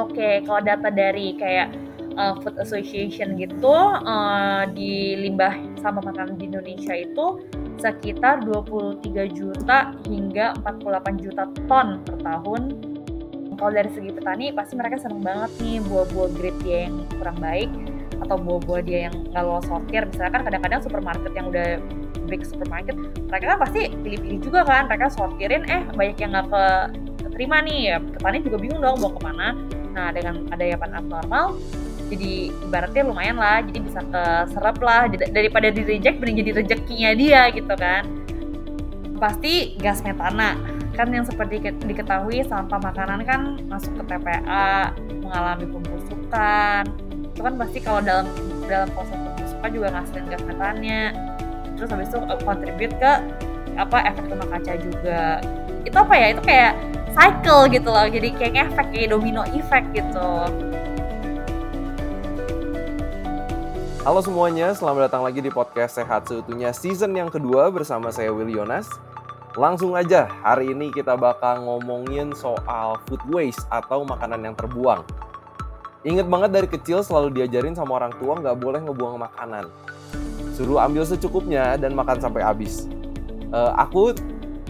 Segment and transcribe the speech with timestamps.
[0.00, 1.76] Oke, kalau data dari kayak
[2.16, 3.68] uh, Food Association gitu
[4.00, 5.52] uh, di limbah
[5.84, 7.44] sampah makanan di Indonesia itu
[7.76, 9.04] sekitar 23
[9.36, 12.62] juta hingga 48 juta ton per tahun.
[13.60, 17.68] Kalau dari segi petani pasti mereka seneng banget nih buah-buah grade dia yang kurang baik
[18.24, 20.08] atau buah-buah dia yang nggak lolos sortir.
[20.08, 21.76] Misalnya kan kadang-kadang supermarket yang udah
[22.24, 22.96] big supermarket,
[23.28, 24.88] mereka kan pasti pilih-pilih juga kan.
[24.88, 26.64] Mereka sortirin, eh banyak yang nggak ke
[27.40, 29.56] terima nih ya petani juga bingung dong mau ke mana
[29.90, 31.58] nah dengan ada yapan abnormal
[32.10, 37.10] jadi ibaratnya lumayan lah jadi bisa ke serap lah daripada di reject mending jadi rezekinya
[37.14, 38.02] dia gitu kan.
[39.22, 40.58] Pasti gas metana
[40.98, 44.90] kan yang seperti diketahui sampah makanan kan masuk ke TPA
[45.22, 46.82] mengalami pembusukan.
[47.30, 48.26] Itu kan pasti kalau dalam
[48.66, 51.02] dalam proses pembusukan juga ngasilin gas metannya.
[51.78, 53.12] Terus habis itu kontribut ke
[53.78, 55.38] apa efek rumah kaca juga
[55.84, 56.72] itu apa ya itu kayak
[57.16, 60.28] cycle gitu loh jadi kayak efek kayak domino effect gitu
[64.00, 68.48] Halo semuanya, selamat datang lagi di podcast Sehat Seutuhnya season yang kedua bersama saya Will
[68.48, 68.88] Yonas.
[69.60, 75.04] Langsung aja, hari ini kita bakal ngomongin soal food waste atau makanan yang terbuang.
[76.00, 79.68] Ingat banget dari kecil selalu diajarin sama orang tua nggak boleh ngebuang makanan.
[80.56, 82.88] Suruh ambil secukupnya dan makan sampai habis.
[83.52, 84.16] Uh, aku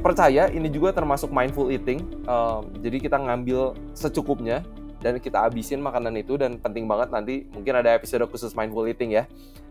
[0.01, 2.01] percaya ini juga termasuk mindful eating.
[2.25, 4.65] Uh, jadi kita ngambil secukupnya
[5.01, 9.13] dan kita habisin makanan itu dan penting banget nanti mungkin ada episode khusus mindful eating
[9.17, 9.29] ya.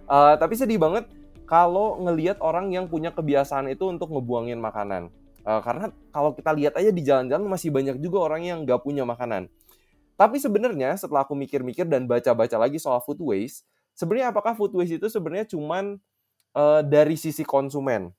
[0.10, 1.06] Uh, tapi sedih banget
[1.50, 5.10] kalau ngelihat orang yang punya kebiasaan itu untuk ngebuangin makanan.
[5.42, 9.02] Uh, karena kalau kita lihat aja di jalan-jalan masih banyak juga orang yang nggak punya
[9.02, 9.50] makanan.
[10.14, 13.64] Tapi sebenarnya setelah aku mikir-mikir dan baca-baca lagi soal food waste,
[13.98, 15.98] sebenarnya apakah food waste itu sebenarnya cuman
[16.54, 18.12] uh, dari sisi konsumen?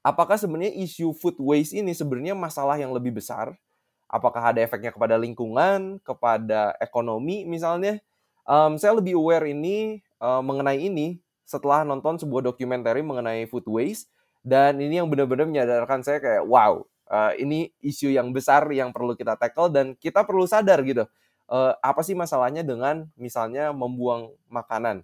[0.00, 3.56] Apakah sebenarnya isu food waste ini sebenarnya masalah yang lebih besar?
[4.10, 8.02] Apakah ada efeknya kepada lingkungan, kepada ekonomi misalnya?
[8.42, 14.06] Um, saya lebih aware ini uh, mengenai ini setelah nonton sebuah dokumenter mengenai food waste
[14.46, 19.18] dan ini yang benar-benar menyadarkan saya kayak wow uh, ini isu yang besar yang perlu
[19.18, 21.04] kita tackle dan kita perlu sadar gitu
[21.50, 25.02] uh, apa sih masalahnya dengan misalnya membuang makanan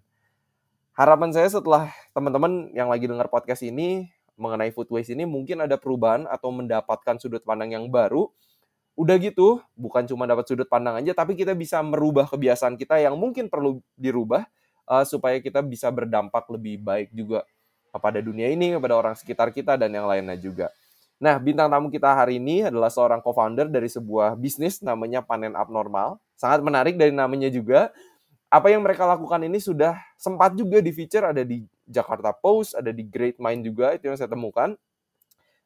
[0.95, 5.81] harapan saya setelah teman-teman yang lagi dengar podcast ini mengenai food waste ini mungkin ada
[5.81, 8.29] perubahan atau mendapatkan sudut pandang yang baru.
[8.97, 13.13] Udah gitu, bukan cuma dapat sudut pandang aja, tapi kita bisa merubah kebiasaan kita yang
[13.21, 14.49] mungkin perlu dirubah
[14.89, 17.45] uh, supaya kita bisa berdampak lebih baik juga
[17.93, 20.73] kepada dunia ini, kepada orang sekitar kita, dan yang lainnya juga.
[21.17, 26.21] Nah, bintang tamu kita hari ini adalah seorang co-founder dari sebuah bisnis namanya Panen Abnormal.
[26.37, 27.89] Sangat menarik dari namanya juga
[28.47, 32.95] apa yang mereka lakukan ini sudah sempat juga di feature ada di Jakarta Post, ada
[32.95, 34.75] di Great Mind juga itu yang saya temukan.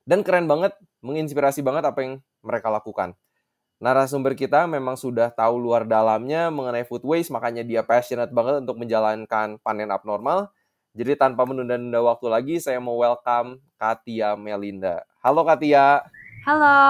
[0.04, 0.74] Dan keren banget,
[1.04, 3.12] menginspirasi banget apa yang mereka lakukan.
[3.80, 8.76] Narasumber kita memang sudah tahu luar dalamnya mengenai food waste, makanya dia passionate banget untuk
[8.76, 10.52] menjalankan panen abnormal.
[10.92, 15.06] Jadi tanpa menunda-nunda waktu lagi, saya mau welcome Katia Melinda.
[15.24, 16.04] Halo Katia.
[16.44, 16.80] Halo.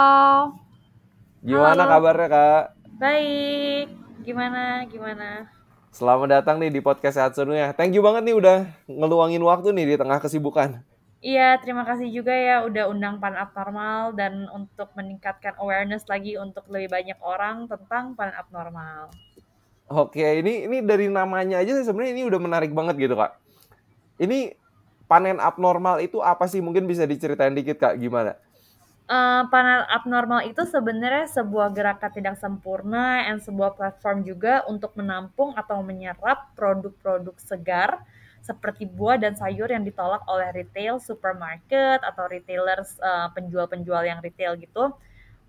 [1.44, 1.92] Gimana Halo.
[1.92, 2.62] kabarnya Kak?
[2.98, 3.86] Baik.
[4.24, 4.82] Gimana?
[4.88, 5.59] Gimana?
[5.90, 7.74] Selamat datang nih di podcast Sehat Sedunia.
[7.74, 10.86] Thank you banget nih udah ngeluangin waktu nih di tengah kesibukan.
[11.18, 16.62] Iya, terima kasih juga ya udah undang Pan Abnormal dan untuk meningkatkan awareness lagi untuk
[16.70, 19.10] lebih banyak orang tentang Pan Abnormal.
[19.90, 23.34] Oke, ini ini dari namanya aja sebenarnya ini udah menarik banget gitu, Kak.
[24.22, 24.54] Ini
[25.10, 26.62] panen abnormal itu apa sih?
[26.62, 28.38] Mungkin bisa diceritain dikit, Kak, gimana?
[29.10, 35.52] Uh, panel abnormal itu sebenarnya sebuah gerakan tidak sempurna dan sebuah platform juga untuk menampung
[35.58, 37.98] atau menyerap produk-produk segar
[38.40, 44.56] seperti buah dan sayur yang ditolak oleh retail supermarket atau retailers uh, penjual-penjual yang retail
[44.56, 44.96] gitu.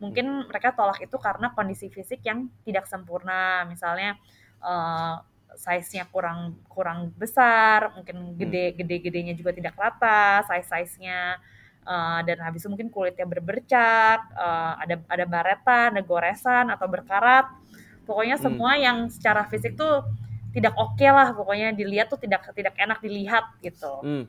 [0.01, 3.63] Mungkin mereka tolak itu karena kondisi fisik yang tidak sempurna.
[3.69, 4.19] Misalnya
[4.59, 5.23] uh,
[5.55, 11.37] size-nya kurang kurang besar mungkin gede gede gedenya juga tidak rata size size-nya
[11.85, 17.49] uh, dan habis itu mungkin kulitnya berbercak, uh, ada ada baretan, ada goresan atau berkarat.
[18.05, 18.43] Pokoknya hmm.
[18.43, 20.05] semua yang secara fisik tuh
[20.51, 23.93] tidak oke okay lah, pokoknya dilihat tuh tidak tidak enak dilihat gitu.
[24.03, 24.25] Hmm.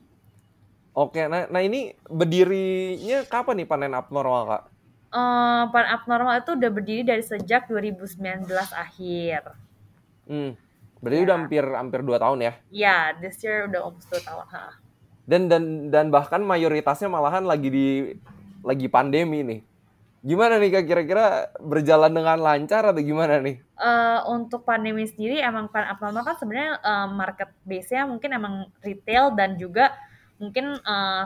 [0.93, 4.62] Oke, nah, nah ini berdirinya kapan nih panen abnormal kak?
[5.12, 8.44] Uh, panen abnormal itu udah berdiri dari sejak 2019
[8.76, 9.56] akhir.
[10.28, 10.52] Hmm.
[11.02, 11.25] Berarti ya.
[11.26, 12.52] udah hampir hampir dua tahun ya?
[12.70, 14.46] Iya, this year udah almost dua tahun.
[14.52, 14.81] Ha
[15.32, 17.87] dan dan dan bahkan mayoritasnya malahan lagi di
[18.61, 19.61] lagi pandemi nih.
[20.23, 23.58] Gimana nih kak kira-kira berjalan dengan lancar atau gimana nih?
[23.81, 29.34] Uh, untuk pandemi sendiri emang pan abnormal kan sebenarnya uh, market base-nya mungkin emang retail
[29.34, 29.90] dan juga
[30.38, 31.25] mungkin uh,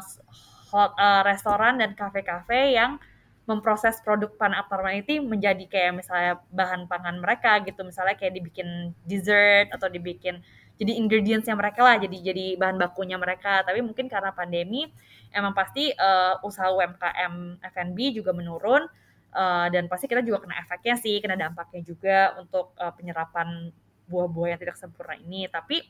[0.71, 2.97] hot, uh, restoran dan kafe-kafe yang
[3.45, 9.71] memproses produk pan abnormality menjadi kayak misalnya bahan pangan mereka gitu misalnya kayak dibikin dessert
[9.77, 10.41] atau dibikin
[10.77, 14.89] jadi ingredientsnya mereka lah jadi jadi bahan bakunya mereka tapi mungkin karena pandemi
[15.33, 18.85] emang pasti uh, usaha UMKM F&B juga menurun
[19.33, 23.73] uh, dan pasti kita juga kena efeknya sih kena dampaknya juga untuk uh, penyerapan
[24.07, 25.83] buah-buah yang tidak sempurna ini tapi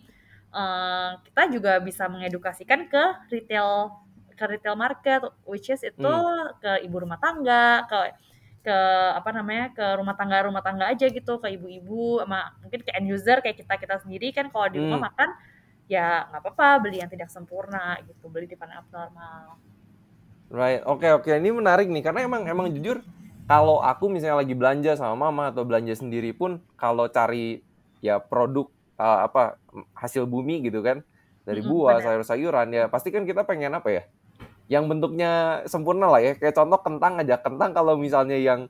[0.55, 3.05] uh, kita juga bisa mengedukasikan ke
[3.35, 3.93] retail
[4.37, 6.61] ke retail market which is itu hmm.
[6.61, 7.99] ke ibu rumah tangga ke
[8.67, 8.79] ke
[9.15, 13.07] apa namanya ke rumah tangga rumah tangga aja gitu ke ibu-ibu sama mungkin ke end
[13.07, 15.07] user kayak kita kita sendiri kan kalau di rumah hmm.
[15.07, 15.29] makan
[15.87, 19.55] ya nggak apa-apa beli yang tidak sempurna gitu beli di panel abnormal
[20.51, 21.39] right oke okay, oke okay.
[21.39, 23.07] ini menarik nih karena emang emang jujur
[23.47, 27.63] kalau aku misalnya lagi belanja sama mama atau belanja sendiri pun kalau cari
[28.03, 28.67] ya produk
[28.99, 29.63] uh, apa
[29.95, 31.07] hasil bumi gitu kan
[31.47, 34.03] dari buah sayur-sayuran ya pasti kan kita pengen apa ya
[34.67, 36.33] yang bentuknya sempurna lah ya.
[36.35, 37.39] Kayak contoh kentang aja.
[37.39, 38.67] Kentang kalau misalnya yang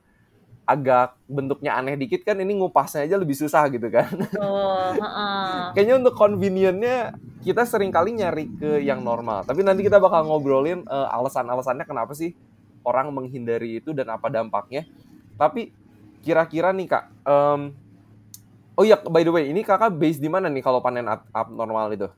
[0.67, 4.11] agak bentuknya aneh dikit kan ini ngupasnya aja lebih susah gitu kan.
[4.43, 5.71] Oh, uh.
[5.71, 9.47] Kayaknya untuk convenientnya kita sering kali nyari ke yang normal.
[9.47, 12.35] Tapi nanti kita bakal ngobrolin uh, alasan-alasannya kenapa sih
[12.83, 14.83] orang menghindari itu dan apa dampaknya.
[15.39, 15.71] Tapi
[16.19, 17.71] kira-kira nih kak, um,
[18.75, 22.11] oh iya by the way ini kakak base di mana nih kalau panen abnormal itu?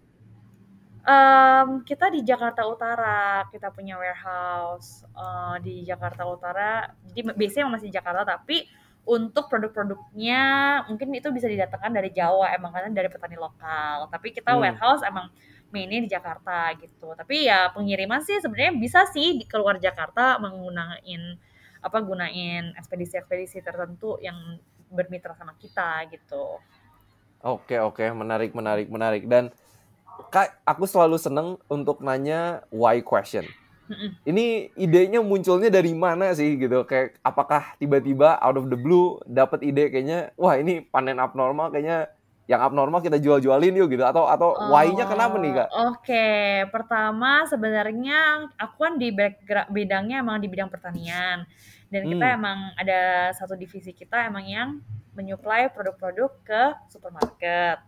[1.09, 6.85] Um, kita di Jakarta Utara, kita punya warehouse uh, di Jakarta Utara.
[7.09, 8.69] Jadi biasanya masih di Jakarta, tapi
[9.09, 10.41] untuk produk-produknya
[10.85, 14.05] mungkin itu bisa didatangkan dari Jawa, emang karena dari petani lokal.
[14.13, 14.61] Tapi kita hmm.
[14.61, 15.33] warehouse emang
[15.73, 17.17] mainnya di Jakarta gitu.
[17.17, 21.41] Tapi ya pengiriman sih sebenarnya bisa sih di keluar Jakarta menggunakan
[21.81, 24.61] apa gunain ekspedisi-ekspedisi tertentu yang
[24.93, 26.61] bermitra sama kita gitu.
[27.41, 29.49] Oke oke menarik menarik menarik dan
[30.27, 33.47] Kak, aku selalu seneng untuk nanya why question.
[34.21, 36.85] Ini idenya munculnya dari mana sih gitu?
[36.85, 42.13] Kayak apakah tiba-tiba out of the blue dapat ide kayaknya wah ini panen abnormal kayaknya
[42.49, 45.69] yang abnormal kita jual-jualin yuk gitu atau atau oh, why-nya kenapa nih kak?
[45.69, 46.49] Oke, okay.
[46.73, 51.45] pertama sebenarnya aku kan di background bidangnya emang di bidang pertanian
[51.93, 52.09] dan hmm.
[52.17, 54.69] kita emang ada satu divisi kita emang yang
[55.13, 57.85] menyuplai produk-produk ke supermarket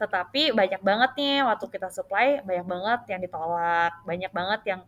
[0.00, 4.80] tetapi banyak banget nih waktu kita supply banyak banget yang ditolak banyak banget yang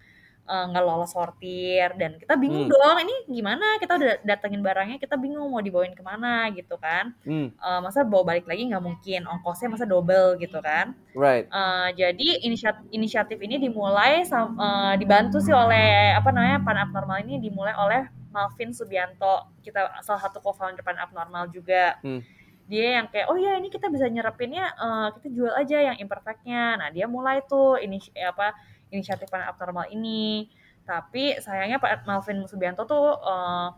[0.43, 2.73] eh, nggak uh, lolos sortir dan kita bingung hmm.
[2.73, 3.77] dong ini gimana?
[3.77, 7.13] Kita udah datengin barangnya kita bingung mau dibawain ke mana gitu kan.
[7.23, 7.53] Hmm.
[7.61, 10.97] uh, masa bawa balik lagi nggak mungkin ongkosnya masa double gitu kan.
[11.13, 11.47] Right.
[11.53, 17.37] Uh, jadi inisiatif, inisiatif ini dimulai uh, dibantu sih oleh apa namanya pan abnormal ini
[17.39, 22.01] dimulai oleh Malvin Subianto kita salah satu co-founder pan abnormal juga.
[22.01, 22.42] Hmm
[22.73, 26.81] dia yang kayak oh ya ini kita bisa nyerapinnya uh, kita jual aja yang imperfectnya
[26.81, 28.57] nah dia mulai tuh ini eh, apa
[28.89, 30.49] inisiatif panel abnormal ini
[30.89, 33.77] tapi sayangnya Pak Malvin Subianto tuh uh,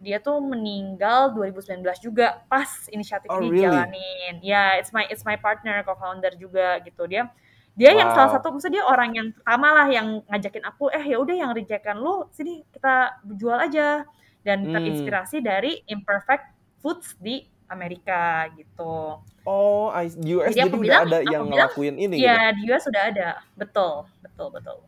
[0.00, 3.64] dia tuh meninggal 2019 juga pas inisiatif oh, ini really?
[3.68, 7.28] jalanin ya yeah, it's my it's my partner co-founder juga gitu dia
[7.76, 7.98] dia wow.
[8.00, 11.36] yang salah satu maksudnya dia orang yang pertama lah yang ngajakin aku eh ya udah
[11.36, 14.08] yang rejectkan lu sini kita jual aja
[14.44, 14.72] dan hmm.
[14.72, 19.18] terinspirasi dari imperfect foods di Amerika gitu.
[19.44, 22.56] Oh, di US jadi, jadi udah ada yang bilang, ngelakuin ini Iya, gitu?
[22.56, 23.28] di US sudah ada.
[23.58, 24.78] Betul, betul, betul.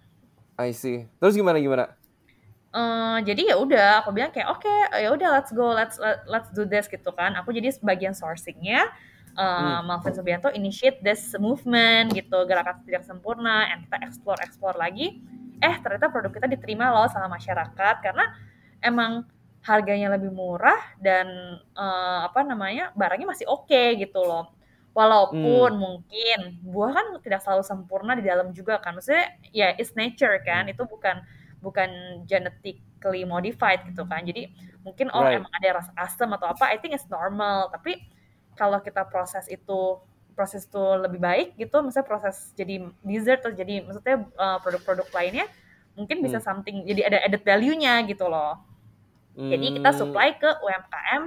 [0.56, 1.04] I see.
[1.20, 1.92] Terus gimana gimana?
[2.76, 6.20] Uh, jadi ya udah aku bilang kayak oke okay, ya udah let's go let's let,
[6.28, 8.93] let's do this gitu kan aku jadi sebagian sourcingnya
[9.32, 9.88] uh, hmm.
[9.88, 15.24] Malvin Subianto initiate this movement gitu gerakan tidak sempurna and kita explore explore lagi
[15.64, 18.28] eh ternyata produk kita diterima loh sama masyarakat karena
[18.84, 19.24] emang
[19.67, 21.27] harganya lebih murah dan
[21.75, 24.46] uh, apa namanya barangnya masih oke okay, gitu loh.
[24.96, 25.82] Walaupun hmm.
[25.82, 28.96] mungkin buah kan tidak selalu sempurna di dalam juga kan.
[28.96, 30.70] Maksudnya ya it's nature kan.
[30.70, 31.20] Itu bukan
[31.61, 34.25] bukan genetically modified gitu kan.
[34.25, 34.49] Jadi
[34.87, 35.43] mungkin oh right.
[35.43, 37.69] emang ada rasa asam atau apa I think it's normal.
[37.75, 38.06] Tapi
[38.56, 40.01] kalau kita proses itu
[40.37, 45.49] proses itu lebih baik gitu misalnya proses jadi dessert atau jadi maksudnya uh, produk-produk lainnya
[45.96, 46.44] mungkin bisa hmm.
[46.44, 48.61] something jadi ada added value-nya gitu loh
[49.36, 49.52] Hmm.
[49.52, 51.22] Jadi kita supply ke UMKM,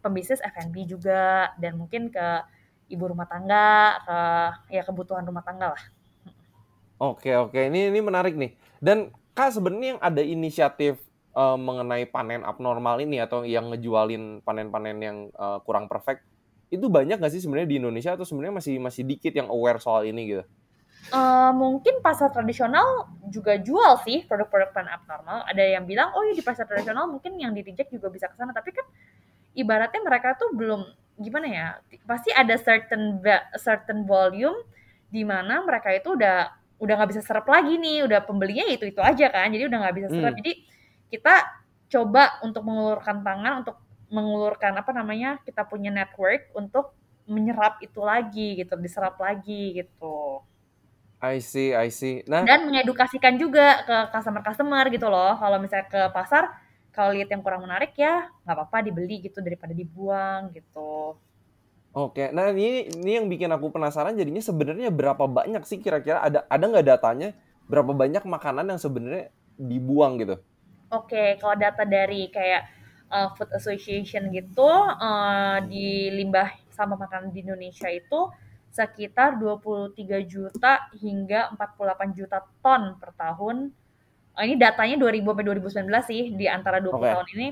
[0.00, 2.26] pembisnis F&B juga dan mungkin ke
[2.88, 4.18] ibu rumah tangga, ke
[4.74, 5.84] ya kebutuhan rumah tangga lah.
[7.00, 8.56] Oke oke, ini ini menarik nih.
[8.80, 11.00] Dan kak sebenarnya yang ada inisiatif
[11.36, 16.24] uh, mengenai panen abnormal ini atau yang ngejualin panen-panen yang uh, kurang perfect
[16.70, 20.06] itu banyak nggak sih sebenarnya di Indonesia atau sebenarnya masih masih dikit yang aware soal
[20.06, 20.44] ini gitu?
[21.10, 25.42] Uh, mungkin pasar tradisional juga jual sih produk-produk pan abnormal.
[25.48, 28.38] Ada yang bilang, oh ya di pasar tradisional mungkin yang di reject juga bisa ke
[28.38, 28.54] sana.
[28.54, 28.86] Tapi kan
[29.56, 30.86] ibaratnya mereka tuh belum
[31.18, 31.68] gimana ya?
[32.06, 33.18] Pasti ada certain
[33.58, 34.54] certain volume
[35.10, 38.06] di mana mereka itu udah udah nggak bisa serap lagi nih.
[38.06, 39.50] Udah pembelinya itu itu aja kan.
[39.50, 40.32] Jadi udah nggak bisa serap.
[40.36, 40.40] Hmm.
[40.44, 40.52] Jadi
[41.10, 41.34] kita
[41.90, 43.76] coba untuk mengulurkan tangan untuk
[44.10, 46.94] mengulurkan apa namanya kita punya network untuk
[47.30, 50.42] menyerap itu lagi gitu diserap lagi gitu
[51.20, 52.24] I see I see.
[52.24, 55.36] Nah dan mengedukasikan juga ke customer customer gitu loh.
[55.36, 56.48] Kalau misalnya ke pasar
[56.90, 61.20] kalau lihat yang kurang menarik ya nggak apa-apa dibeli gitu daripada dibuang gitu.
[61.90, 66.22] Oke, nah ini ini yang bikin aku penasaran jadinya sebenarnya berapa banyak sih kira-kira?
[66.22, 67.34] Ada ada nggak datanya
[67.66, 70.38] berapa banyak makanan yang sebenarnya dibuang gitu?
[70.94, 72.62] Oke, kalau data dari kayak
[73.10, 78.30] uh, Food Association gitu uh, di limbah sampah makanan di Indonesia itu
[78.70, 79.98] sekitar 23
[80.30, 83.74] juta hingga 48 juta ton per tahun.
[84.38, 85.44] Uh, ini datanya 2000 sampai
[85.90, 87.06] 2019 sih di antara 20 Oke.
[87.10, 87.48] tahun ini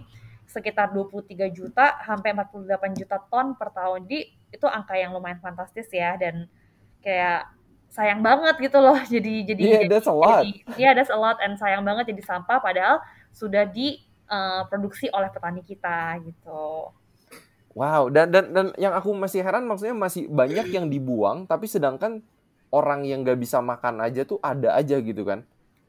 [0.48, 4.06] sekitar 23 juta sampai 48 juta ton per tahun.
[4.06, 6.48] Di itu angka yang lumayan fantastis ya dan
[7.04, 7.50] kayak
[7.92, 10.44] sayang banget gitu loh jadi jadi Yeah, that's a lot.
[10.44, 13.00] jadi yeah, that's a lot and sayang banget jadi sampah padahal
[13.32, 16.92] sudah diproduksi oleh petani kita gitu.
[17.76, 22.24] Wow, dan dan dan yang aku masih heran maksudnya masih banyak yang dibuang tapi sedangkan
[22.72, 25.40] orang yang nggak bisa makan aja tuh ada aja gitu kan?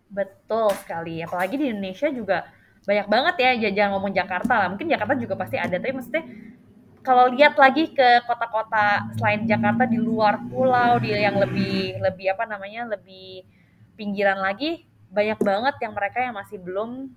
[0.10, 1.22] Betul sekali.
[1.22, 2.38] Apalagi di Indonesia juga
[2.88, 4.68] banyak banget ya ja- jangan ngomong Jakarta lah.
[4.74, 6.24] Mungkin Jakarta juga pasti ada tapi maksudnya
[7.06, 12.44] kalau lihat lagi ke kota-kota selain Jakarta di luar pulau di yang lebih lebih apa
[12.50, 13.48] namanya lebih
[13.96, 17.10] pinggiran lagi banyak banget yang mereka yang masih belum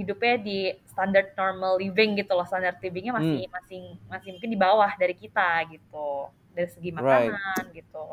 [0.00, 0.56] hidupnya di
[0.92, 5.48] standar normal living gitu loh standar livingnya masih masih masih mungkin di bawah dari kita
[5.72, 6.08] gitu
[6.56, 6.98] dari segi Right.
[7.00, 8.04] makanan gitu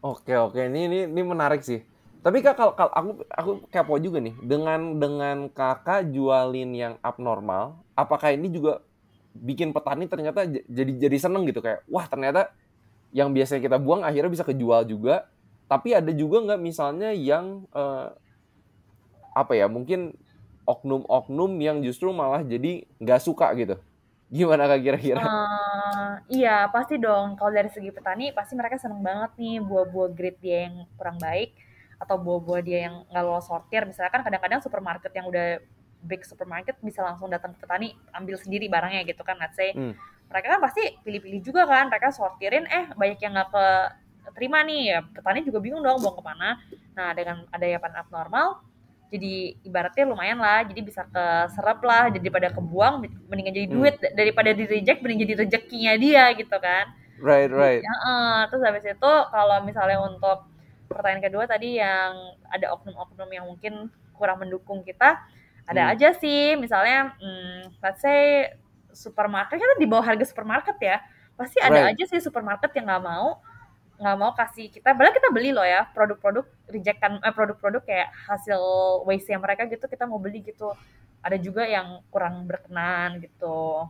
[0.00, 1.84] Oke oke ini ini ini menarik sih.
[2.24, 7.84] Tapi kak kalau kalau aku aku kepo juga nih dengan dengan kakak jualin yang abnormal,
[7.96, 8.80] apakah ini juga
[9.36, 12.52] bikin petani ternyata jadi jadi seneng gitu kayak wah ternyata
[13.12, 15.28] yang biasanya kita buang akhirnya bisa kejual juga.
[15.70, 18.08] Tapi ada juga nggak misalnya yang eh,
[19.34, 20.14] apa ya mungkin
[20.70, 23.76] oknum-oknum yang justru malah jadi nggak suka gitu.
[24.30, 25.18] Gimana kak kira-kira?
[25.18, 30.38] Eh, iya pasti dong kalau dari segi petani pasti mereka seneng banget nih buah-buah grade
[30.38, 31.50] dia yang kurang baik
[31.98, 35.58] atau buah-buah dia yang nggak lolos sortir misalkan kadang-kadang supermarket yang udah
[36.00, 39.92] big supermarket bisa langsung datang ke petani ambil sendiri barangnya gitu kan let's say Hmm.
[40.30, 43.66] mereka kan pasti pilih-pilih juga kan mereka sortirin eh banyak yang nggak ke
[44.38, 46.56] terima nih ya petani juga bingung dong buang ke mana
[46.94, 48.62] nah dengan ada yapan abnormal
[49.10, 49.34] jadi
[49.66, 53.76] ibaratnya lumayan lah jadi bisa keserap lah daripada kebuang mendingan jadi Hmm.
[53.82, 56.86] duit daripada di reject mending jadi rezekinya dia gitu kan
[57.20, 57.84] Right right.
[57.84, 60.48] Ya, eh, terus habis itu kalau misalnya untuk
[60.88, 62.12] pertanyaan kedua tadi yang
[62.50, 65.20] ada oknum-oknum yang mungkin kurang mendukung kita,
[65.68, 65.92] ada Hmm.
[65.96, 68.50] aja sih misalnya, hmm, let's say
[68.92, 70.98] supermarket kan di bawah harga supermarket ya,
[71.38, 71.94] pasti ada Right.
[71.94, 73.38] aja sih supermarket yang nggak mau
[74.00, 78.60] nggak mau kasih kita, padahal kita beli loh ya produk-produk rejectan eh, produk-produk kayak hasil
[79.04, 80.72] waste yang mereka gitu kita mau beli gitu,
[81.20, 83.84] ada juga yang kurang berkenan gitu.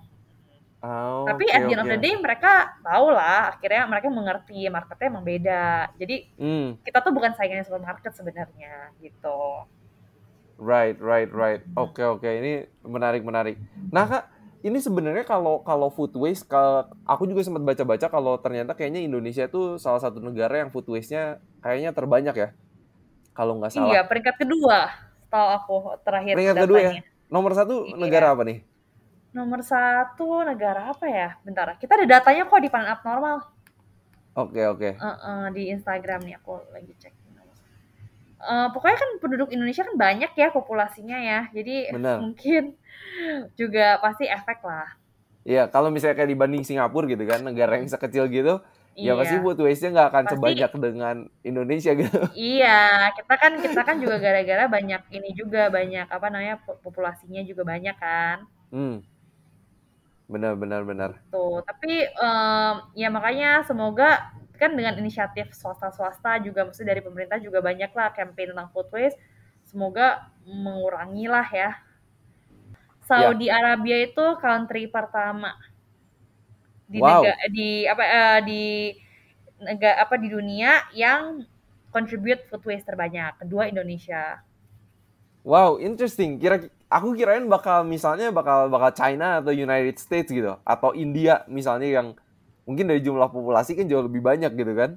[0.80, 4.66] Ah, Tapi oke at the end of the day mereka tahu lah, akhirnya mereka mengerti
[4.66, 5.64] marketnya emang beda.
[5.94, 6.68] Jadi Hmm.
[6.82, 9.68] kita tuh bukan saingannya supermarket sebenarnya gitu.
[10.60, 11.64] Right, right, right.
[11.72, 12.28] Oke, oke.
[12.28, 13.56] Ini menarik, menarik.
[13.88, 14.24] Nah, Kak,
[14.60, 19.48] ini sebenarnya kalau kalau food waste, kalau aku juga sempat baca-baca kalau ternyata kayaknya Indonesia
[19.48, 22.48] itu salah satu negara yang food waste-nya kayaknya terbanyak ya.
[23.32, 23.88] Kalau nggak salah.
[23.96, 24.92] Iya, peringkat kedua
[25.30, 25.74] tahu aku
[26.04, 26.92] terakhir Peringkat kedua ya?
[27.30, 27.96] Nomor satu Iya.
[27.96, 28.58] negara apa nih?
[29.30, 31.38] Nomor satu negara apa ya?
[31.46, 33.46] Bentar, kita ada datanya kok di Panen Abnormal.
[34.34, 34.90] Oke, oke.
[34.98, 37.14] Eh, eh, di Instagram nih aku lagi cek.
[38.40, 42.24] Eh, pokoknya kan penduduk Indonesia kan banyak ya populasinya ya, jadi Benar.
[42.24, 42.72] mungkin
[43.60, 44.96] juga pasti efek lah.
[45.44, 48.60] Iya, kalau misalnya kayak dibanding Singapura gitu kan, negara yang sekecil gitu,
[48.96, 49.44] ya pasti Iya.
[49.44, 50.32] food waste-nya nggak akan Pasti.
[50.36, 52.20] sebanyak dengan Indonesia gitu.
[52.56, 52.80] Iya,
[53.16, 57.64] kita kan kita kan juga gara-gara banyak ini juga banyak apa namanya po- populasinya juga
[57.68, 58.48] banyak kan.
[58.72, 59.04] Hmm.
[60.30, 61.10] Benar, benar, benar.
[61.28, 67.64] Tuh, tapi em, ya makanya semoga kan dengan inisiatif swasta-swasta juga maksudnya dari pemerintah juga
[67.64, 69.16] banyak lah campaign tentang food waste.
[69.64, 71.80] Semoga mengurangi lah ya.
[73.08, 75.56] Saudi Arabia itu country pertama
[76.84, 77.24] di Wow.
[77.24, 78.64] negara di apa eh, di
[79.64, 81.42] negara apa di dunia yang
[81.88, 83.40] contribute food waste terbanyak.
[83.40, 84.44] Kedua Indonesia.
[85.40, 86.36] Wow, interesting.
[86.36, 91.88] Kira aku kirain bakal misalnya bakal bakal China atau United States gitu atau India misalnya
[91.88, 92.08] yang
[92.70, 94.94] mungkin dari jumlah populasi kan jauh lebih banyak gitu kan.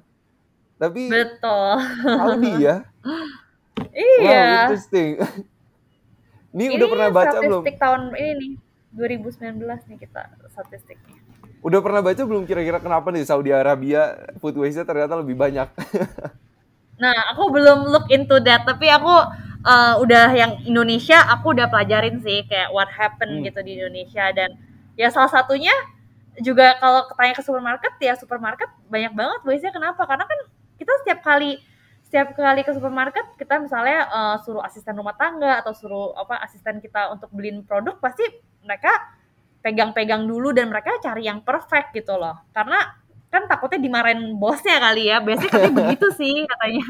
[0.78, 1.74] Tapi Betul.
[2.06, 2.86] Saudi ya.
[3.02, 4.70] Wow, Iya.
[4.70, 5.18] interesting.
[6.54, 7.62] Ini Ini udah pernah baca belum?
[7.66, 8.52] statistik tahun ini nih
[8.94, 10.22] 2019 nih kita
[10.54, 11.18] statistiknya.
[11.66, 15.66] Udah pernah baca belum kira-kira kenapa nih Saudi Arabia food waste-nya ternyata lebih banyak?
[16.94, 19.10] Nah, aku belum look into that, tapi aku
[19.66, 23.50] uh, udah yang Indonesia aku udah pelajarin sih kayak what happened hmm.
[23.50, 24.54] gitu di Indonesia dan
[24.94, 25.74] ya salah satunya
[26.42, 30.02] juga kalau tanya ke supermarket ya supermarket banyak banget biasanya kenapa?
[30.08, 30.40] Karena kan
[30.80, 31.62] kita setiap kali
[32.02, 36.78] setiap kali ke supermarket kita misalnya uh, suruh asisten rumah tangga atau suruh apa asisten
[36.78, 38.22] kita untuk beliin produk pasti
[38.62, 39.14] mereka
[39.64, 42.36] pegang-pegang dulu dan mereka cari yang perfect gitu loh.
[42.52, 42.76] Karena
[43.32, 45.24] kan takutnya dimarahin bosnya kali ya.
[45.24, 46.84] Biasanya katanya begitu sih katanya.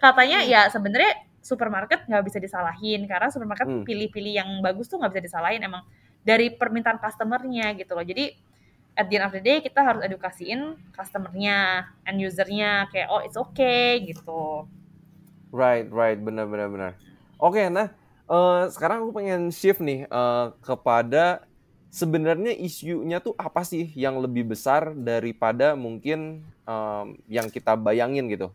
[0.00, 1.12] Katanya ya sebenarnya
[1.44, 3.04] supermarket nggak bisa disalahin.
[3.04, 3.84] Karena supermarket hmm.
[3.84, 5.60] pilih-pilih yang bagus tuh nggak bisa disalahin.
[5.60, 5.84] Emang
[6.24, 8.02] dari permintaan customernya gitu loh.
[8.02, 8.32] Jadi
[8.94, 13.38] at the end of the day kita harus edukasiin customernya and usernya kayak oh it's
[13.38, 14.66] okay gitu.
[15.50, 16.18] Right right.
[16.18, 16.92] Benar benar benar.
[17.40, 17.90] Oke okay, nah
[18.30, 21.44] uh, sekarang aku pengen shift nih uh, kepada
[21.90, 28.54] sebenarnya isunya tuh apa sih yang lebih besar daripada mungkin um, yang kita bayangin gitu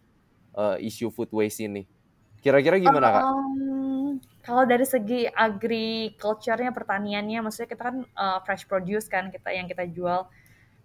[0.55, 1.83] uh, isu food waste ini?
[2.39, 3.23] Kira-kira gimana kak?
[3.27, 3.74] Um,
[4.45, 9.89] kalau dari segi agriculture-nya pertaniannya maksudnya kita kan uh, fresh produce kan kita yang kita
[9.89, 10.29] jual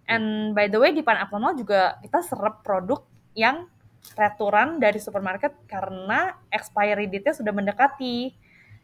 [0.09, 3.05] and by the way di Pineapple Mall juga kita serap produk
[3.37, 3.69] yang
[4.17, 8.33] returan dari supermarket karena expiry date-nya sudah mendekati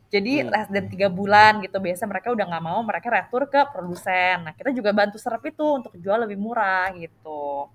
[0.08, 0.50] jadi hmm.
[0.54, 4.48] less than tiga bulan gitu biasa mereka udah nggak mau mereka retur ke produsen.
[4.48, 7.68] Nah kita juga bantu serap itu untuk jual lebih murah gitu.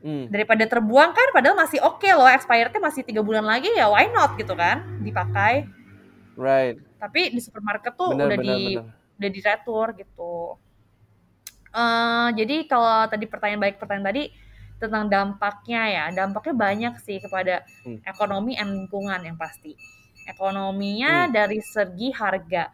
[0.00, 0.28] Hmm.
[0.32, 4.08] Daripada terbuang kan padahal masih oke okay loh expirednya masih tiga bulan lagi ya why
[4.08, 5.68] not gitu kan dipakai.
[6.34, 6.76] Right.
[6.98, 8.84] Tapi di supermarket tuh bener, udah bener, di bener.
[9.18, 10.34] udah di retur gitu.
[11.74, 14.24] Uh, jadi kalau tadi pertanyaan baik pertanyaan tadi
[14.78, 18.06] tentang dampaknya ya dampaknya banyak sih kepada hmm.
[18.06, 19.74] ekonomi dan lingkungan yang pasti
[20.26, 21.32] ekonominya hmm.
[21.34, 22.70] dari segi harga.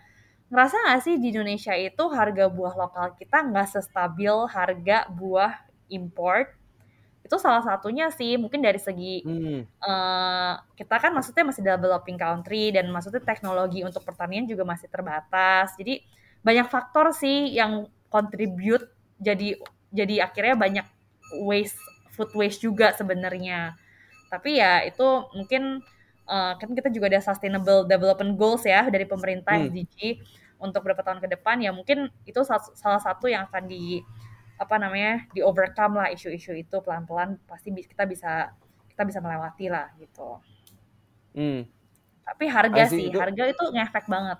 [0.50, 5.54] Ngerasa nggak sih di Indonesia itu harga buah lokal kita nggak sestabil harga buah
[5.88, 6.59] import?
[7.30, 9.78] Itu salah satunya sih mungkin dari segi hmm.
[9.78, 15.78] uh, kita kan maksudnya masih developing country dan maksudnya teknologi untuk pertanian juga masih terbatas.
[15.78, 16.02] Jadi
[16.42, 18.90] banyak faktor sih yang contribute
[19.22, 19.54] jadi
[19.94, 20.86] jadi akhirnya banyak
[21.46, 21.78] waste
[22.10, 23.78] food waste juga sebenarnya.
[24.26, 25.86] Tapi ya itu mungkin
[26.26, 29.70] uh, kan kita juga ada sustainable development goals ya dari pemerintah hmm.
[29.70, 29.98] SDG
[30.60, 34.04] untuk beberapa tahun ke depan ya mungkin itu salah satu yang akan di
[34.60, 38.52] apa namanya di overcome lah isu-isu itu pelan-pelan pasti kita bisa
[38.92, 40.36] kita bisa melewati lah gitu.
[41.32, 41.64] Hmm.
[42.20, 43.16] Tapi harga sih, itu...
[43.16, 44.38] harga itu ngefek banget.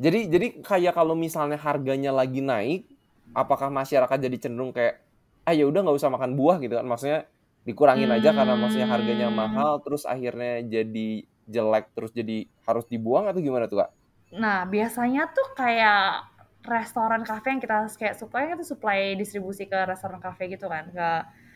[0.00, 2.88] Jadi jadi kayak kalau misalnya harganya lagi naik,
[3.36, 5.04] apakah masyarakat jadi cenderung kayak
[5.44, 6.88] ah ya udah nggak usah makan buah gitu kan?
[6.88, 7.28] Maksudnya
[7.68, 8.16] dikurangin hmm.
[8.16, 9.36] aja karena maksudnya harganya hmm.
[9.36, 11.08] mahal terus akhirnya jadi
[11.46, 13.90] jelek terus jadi harus dibuang atau gimana tuh kak?
[14.32, 16.35] Nah biasanya tuh kayak
[16.66, 21.08] restoran kafe yang kita kayak supaya itu supply distribusi ke restoran kafe gitu kan ke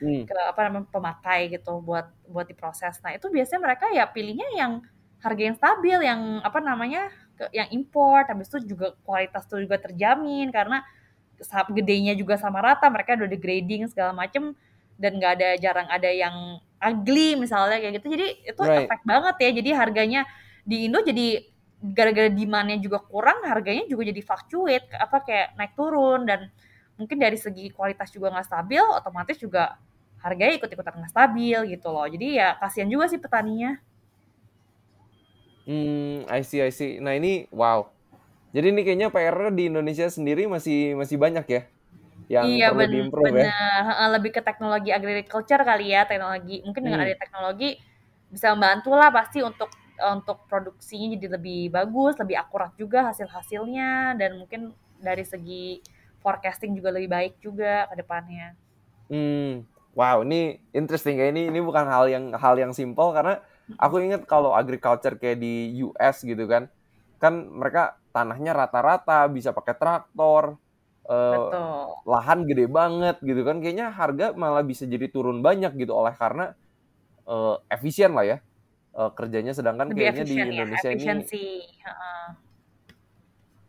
[0.06, 0.22] hmm.
[0.24, 3.02] ke apa namanya pemakai gitu buat buat diproses.
[3.02, 4.80] Nah itu biasanya mereka ya pilihnya yang
[5.20, 9.76] harga yang stabil yang apa namanya ke, yang import habis itu juga kualitas tuh juga
[9.76, 10.80] terjamin karena
[11.72, 14.56] gedenya juga sama rata mereka udah degrading segala macem
[15.00, 18.84] dan nggak ada jarang ada yang ugly misalnya kayak gitu jadi itu right.
[18.84, 20.20] efek banget ya jadi harganya
[20.64, 21.48] di Indo jadi
[21.80, 26.52] gara-gara demandnya juga kurang harganya juga jadi fluctuate apa kayak naik turun dan
[27.00, 29.80] mungkin dari segi kualitas juga nggak stabil otomatis juga
[30.20, 33.80] harganya ikut-ikutan nggak stabil gitu loh jadi ya kasihan juga sih petaninya
[35.64, 37.88] hmm I see I see nah ini wow
[38.52, 41.62] jadi ini kayaknya PR di Indonesia sendiri masih masih banyak ya
[42.30, 43.50] yang iya, perlu diimprove ya.
[44.14, 46.62] Lebih ke teknologi agriculture kali ya, teknologi.
[46.62, 47.06] Mungkin dengan hmm.
[47.10, 47.70] ada teknologi
[48.30, 49.66] bisa membantu lah pasti untuk
[50.16, 55.84] untuk produksinya jadi lebih bagus, lebih akurat juga hasil-hasilnya dan mungkin dari segi
[56.20, 58.56] forecasting juga lebih baik juga ke depannya.
[59.08, 59.64] Hmm.
[59.92, 61.28] Wow, ini interesting ya.
[61.34, 63.42] Ini ini bukan hal yang hal yang simple karena
[63.74, 66.70] aku ingat kalau agriculture kayak di US gitu kan.
[67.18, 70.56] Kan mereka tanahnya rata-rata bisa pakai traktor,
[71.10, 76.14] uh, lahan gede banget gitu kan kayaknya harga malah bisa jadi turun banyak gitu oleh
[76.14, 76.54] karena
[77.26, 78.38] uh, efisien lah ya
[78.94, 81.04] uh, kerjanya sedangkan Lebih kayaknya di ya, Indonesia ya, ini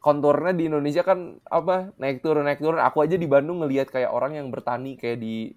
[0.01, 2.81] konturnya di Indonesia kan apa naik turun naik turun.
[2.81, 5.53] Aku aja di Bandung ngelihat kayak orang yang bertani kayak di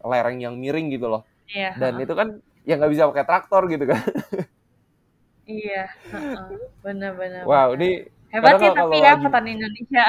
[0.00, 1.26] lereng yang miring gitu loh.
[1.50, 4.02] Iya, dan itu kan ya nggak bisa pakai traktor gitu kan.
[5.48, 5.88] Iya
[6.84, 10.06] benar-benar wow ini hebat sih tapi ya petani Indonesia.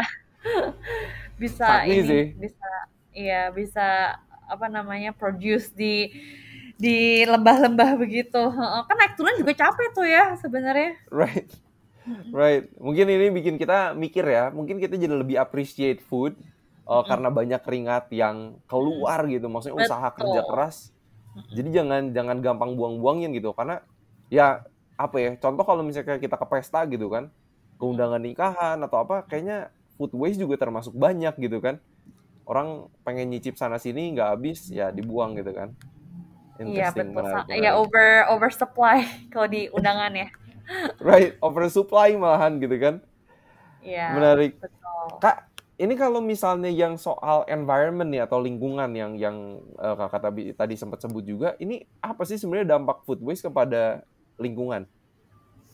[1.40, 2.24] Bisa ini sih.
[2.36, 2.72] bisa
[3.16, 6.12] iya bisa apa namanya produce di
[6.80, 8.40] di lembah-lembah begitu
[8.88, 11.52] kan naik turun juga capek tuh ya sebenarnya right
[12.32, 16.40] right mungkin ini bikin kita mikir ya mungkin kita jadi lebih appreciate food
[16.88, 17.06] uh, mm.
[17.12, 19.92] karena banyak keringat yang keluar gitu maksudnya Betul.
[19.92, 20.96] usaha kerja keras
[21.54, 23.86] jadi jangan jangan gampang buang-buangin gitu karena
[24.34, 24.66] ya
[25.00, 25.32] apa ya?
[25.40, 27.32] Contoh kalau misalnya kita ke pesta gitu kan,
[27.80, 31.80] keundangan nikahan atau apa, kayaknya food waste juga termasuk banyak gitu kan.
[32.44, 35.72] Orang pengen nyicip sana sini nggak habis ya dibuang gitu kan.
[36.68, 37.24] Iya betul.
[37.24, 38.98] menarik, Sa- Ya over oversupply
[39.34, 40.28] kalau di undangan ya.
[41.02, 42.96] Right, oversupply malahan gitu kan.
[43.82, 44.14] Iya.
[44.14, 44.60] Menarik.
[44.60, 45.18] Betul.
[45.18, 49.38] Kak, ini kalau misalnya yang soal environment nih atau lingkungan yang yang
[49.80, 54.04] eh, kakak tadi tadi sempat sebut juga, ini apa sih sebenarnya dampak food waste kepada
[54.38, 54.86] lingkungan?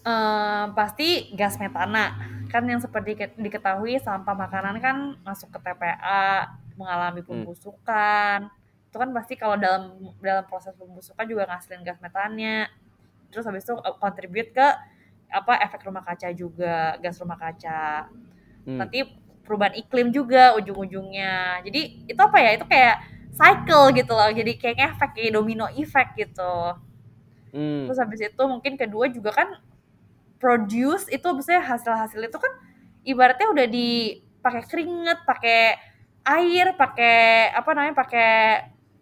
[0.05, 2.13] Eh, pasti gas metana
[2.53, 6.45] kan yang seperti ke- diketahui sampah makanan kan masuk ke TPA
[6.77, 7.49] mengalami Hmm.
[8.95, 12.71] Itu kan pasti kalau dalam dalam proses pembusukan juga ngasilin gas metannya.
[13.27, 14.67] Terus habis itu uh, contribute ke
[15.27, 18.07] apa efek rumah kaca juga gas rumah kaca.
[18.65, 18.81] Hmm.
[18.81, 19.03] nanti
[19.43, 21.59] perubahan iklim juga ujung-ujungnya.
[21.67, 22.55] Jadi itu apa ya?
[22.55, 23.03] Itu kayak
[23.35, 24.31] cycle gitu loh.
[24.31, 26.55] Jadi kayak efek kayak domino effect gitu.
[27.51, 27.91] Hmm.
[27.91, 29.59] Terus habis itu mungkin kedua juga kan
[30.39, 32.53] produce itu maksudnya hasil-hasil itu kan
[33.03, 35.75] ibaratnya udah dipakai keringet, pakai
[36.25, 38.31] air, pakai apa namanya, pakai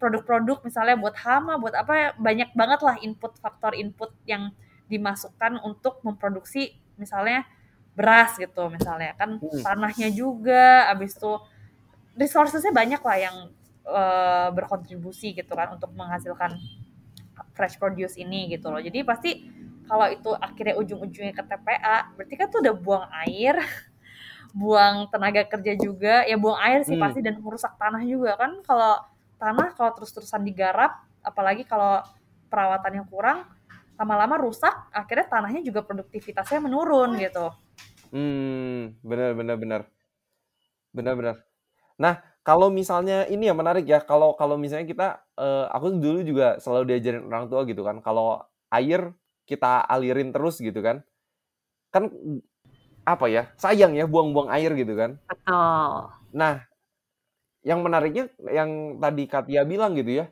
[0.04, 4.52] produk-produk misalnya buat hama, buat apa banyak banget lah input faktor input yang
[4.92, 7.48] dimasukkan untuk memproduksi misalnya
[7.96, 9.64] beras gitu misalnya kan Hmm.
[9.64, 11.32] tanahnya juga habis itu
[12.20, 13.38] resourcesnya banyak lah yang
[13.84, 16.56] eh, berkontribusi gitu kan untuk menghasilkan
[17.52, 18.80] fresh produce ini gitu loh.
[18.80, 19.32] Jadi pasti
[19.90, 23.60] kalau itu akhirnya ujung-ujungnya ke TPA, berarti kan tuh udah buang air,
[24.56, 27.04] buang tenaga kerja juga, ya buang air sih Hmm.
[27.04, 28.62] pasti dan merusak tanah juga kan.
[28.64, 29.04] Kalau
[29.44, 32.00] tanah kalau terus-terusan digarap, apalagi kalau
[32.48, 33.44] perawatannya kurang,
[34.00, 37.52] lama-lama rusak, akhirnya tanahnya juga produktivitasnya menurun gitu.
[38.16, 39.82] Hmm, benar benar benar.
[40.96, 41.36] Benar benar.
[42.00, 46.56] Nah, kalau misalnya ini ya menarik ya, kalau kalau misalnya kita eh, aku dulu juga
[46.64, 48.40] selalu diajarin orang tua gitu kan, kalau
[48.72, 49.12] air
[49.44, 51.04] kita alirin terus gitu kan.
[51.92, 52.10] Kan
[53.04, 53.52] apa ya?
[53.60, 55.20] Sayang ya buang-buang air gitu kan.
[55.28, 56.10] Betul.
[56.32, 56.64] Nah,
[57.64, 60.26] yang menariknya yang tadi Katia bilang gitu ya,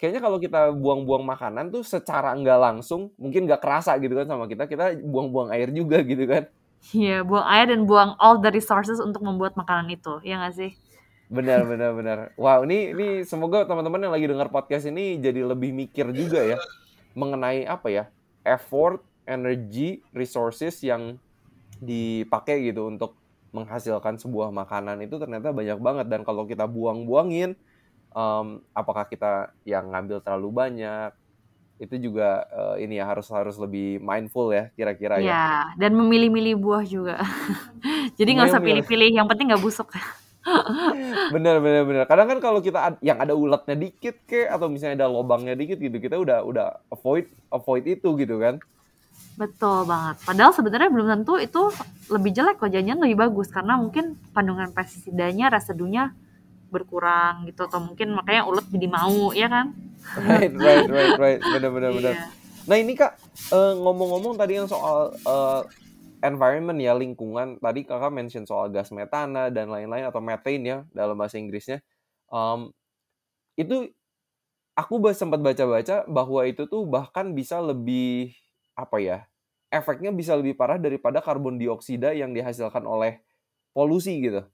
[0.00, 4.48] kayaknya kalau kita buang-buang makanan tuh secara nggak langsung, mungkin nggak kerasa gitu kan sama
[4.48, 6.48] kita, kita buang-buang air juga gitu kan.
[6.94, 10.72] Iya, buang air dan buang all the resources untuk membuat makanan itu, ya nggak sih?
[11.28, 12.18] Benar, benar, benar.
[12.40, 16.56] Wow, ini ini semoga teman-teman yang lagi dengar podcast ini jadi lebih mikir juga ya
[17.12, 18.04] mengenai apa ya
[18.46, 21.20] effort, energy, resources yang
[21.82, 23.17] dipakai gitu untuk
[23.56, 27.56] menghasilkan sebuah makanan itu ternyata banyak banget dan kalau kita buang-buangin,
[28.16, 31.10] em, apakah kita yang ngambil terlalu banyak
[31.82, 35.36] itu juga eh, ini ya harus harus lebih mindful ya kira-kira ya.
[35.38, 37.16] Iya, dan memilih-milih buah juga.
[38.18, 39.88] Jadi nggak usah pilih-pilih, yang penting nggak busuk.
[41.32, 42.04] Bener bener bener.
[42.10, 45.76] Kadang kan kalau kita ad- yang ada ulatnya dikit ke atau misalnya ada lobangnya dikit
[45.80, 48.54] gitu, kita udah udah avoid avoid itu gitu kan.
[49.38, 50.18] Betul banget.
[50.26, 51.70] Padahal sebenarnya belum tentu itu
[52.10, 56.10] lebih jelek jangan lebih bagus karena mungkin kandungan pestisidanya, residunya
[56.68, 59.72] berkurang gitu atau mungkin makanya ulet jadi mau ya kan?
[60.18, 61.40] Right right right right.
[61.40, 62.14] Bener bener bener.
[62.18, 62.26] Iya.
[62.66, 63.14] Nah ini kak
[63.54, 65.62] eh, ngomong-ngomong tadi yang soal eh,
[66.26, 67.62] environment ya lingkungan.
[67.62, 71.78] Tadi kakak mention soal gas metana dan lain-lain atau methane ya dalam bahasa Inggrisnya.
[72.28, 72.74] Em,
[73.54, 73.88] itu
[74.74, 78.34] aku sempat baca-baca bahwa itu tuh bahkan bisa lebih
[78.78, 79.18] apa ya
[79.68, 83.20] efeknya bisa lebih parah daripada karbon dioksida yang dihasilkan oleh
[83.72, 84.44] polusi gitu.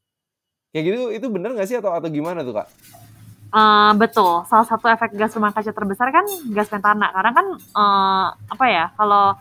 [0.75, 2.69] Kayak gitu itu bener nggak sih atau atau gimana tuh kak?
[3.55, 4.43] Eh, betul.
[4.51, 7.15] Salah satu efek gas rumah kaca terbesar kan gas metana.
[7.15, 8.91] Karena kan eh, apa ya?
[8.99, 9.39] Kalau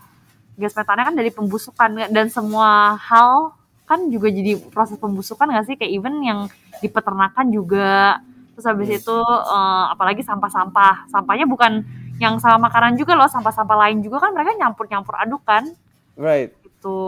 [0.53, 3.57] gas metana kan dari pembusukan dan semua hal
[3.89, 5.75] kan juga jadi proses pembusukan nggak sih?
[5.81, 6.39] Kayak even yang
[6.77, 8.21] di peternakan juga.
[8.53, 8.99] Terus habis Hmm.
[9.01, 9.17] itu
[9.49, 11.09] eh, apalagi sampah-sampah.
[11.09, 11.81] Sampahnya bukan
[12.23, 15.67] yang sama makanan juga loh, sampah-sampah lain juga kan mereka nyampur-nyampur aduk kan.
[16.15, 16.55] Right.
[16.63, 17.03] Gitu.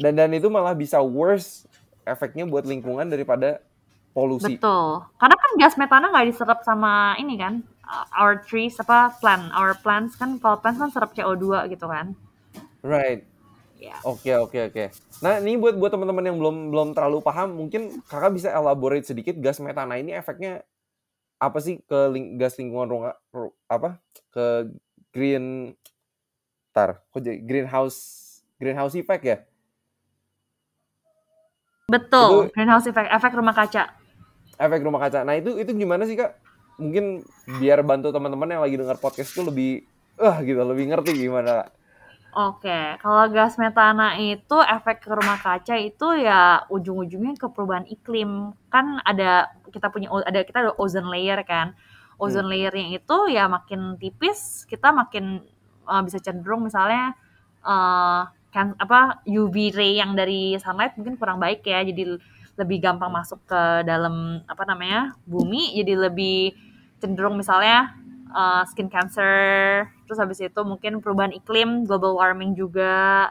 [0.00, 1.68] Dan dan itu malah bisa worse
[2.08, 3.60] efeknya buat lingkungan daripada
[4.16, 4.56] polusi.
[4.56, 5.04] Betul.
[5.20, 9.76] Karena kan gas metana nggak diserap sama ini kan, uh, our trees apa plant, our
[9.76, 12.16] plants kan kalau plants kan serap CO2 gitu kan.
[12.80, 13.28] Right.
[13.82, 13.98] Ya.
[14.06, 14.84] Oke oke oke.
[15.26, 19.34] Nah ini buat buat teman-teman yang belum belum terlalu paham, mungkin kakak bisa elaborate sedikit
[19.42, 20.62] gas metana ini efeknya
[21.42, 23.98] apa sih ke ling- gas lingkungan ruang ru- apa
[24.30, 24.70] ke
[25.10, 25.74] green
[26.70, 27.98] tar kok jadi greenhouse
[28.56, 29.36] greenhouse effect ya?
[31.90, 32.48] Betul.
[32.48, 33.90] Itu- Greenhouse effect, efek rumah kaca.
[34.56, 35.26] Efek rumah kaca.
[35.26, 36.38] Nah itu itu gimana sih kak?
[36.78, 37.20] Mungkin
[37.58, 39.70] biar bantu teman-teman yang lagi dengar podcast itu lebih
[40.16, 41.68] ah gitu lebih ngerti gimana kak?
[42.32, 48.56] Oke, kalau gas metana itu efek ke rumah kaca itu ya ujung-ujungnya ke perubahan iklim.
[48.72, 51.76] Kan ada kita punya ada kita ada ozone layer kan.
[52.16, 55.44] Ozone layernya itu ya makin tipis, kita makin
[55.84, 57.12] uh, bisa cenderung misalnya
[57.68, 62.16] uh, kan apa UV ray yang dari sunlight mungkin kurang baik ya jadi
[62.56, 66.52] lebih gampang masuk ke dalam apa namanya bumi jadi lebih
[67.00, 67.96] cenderung misalnya
[68.32, 73.30] uh, skin cancer terus habis itu mungkin perubahan iklim global warming juga